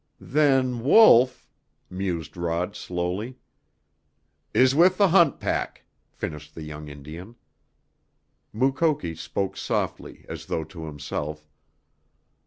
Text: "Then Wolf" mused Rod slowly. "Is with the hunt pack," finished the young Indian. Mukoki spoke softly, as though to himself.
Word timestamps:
"Then 0.19 0.79
Wolf" 0.79 1.47
mused 2.01 2.35
Rod 2.35 2.75
slowly. 2.75 3.37
"Is 4.51 4.73
with 4.73 4.97
the 4.97 5.09
hunt 5.09 5.39
pack," 5.39 5.83
finished 6.09 6.55
the 6.55 6.63
young 6.63 6.87
Indian. 6.87 7.35
Mukoki 8.51 9.13
spoke 9.13 9.55
softly, 9.55 10.25
as 10.27 10.47
though 10.47 10.63
to 10.63 10.85
himself. 10.87 11.47